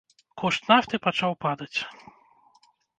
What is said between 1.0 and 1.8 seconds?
пачаў падаць.